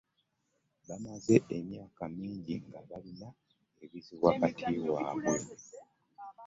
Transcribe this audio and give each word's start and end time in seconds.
Bamaze 0.87 1.35
emyaka 1.57 2.03
mingi 2.17 2.55
nga 2.67 2.79
balina 2.89 3.27
ebizibu 3.83 4.23
wakati 4.27 4.73
waabwe. 4.93 5.35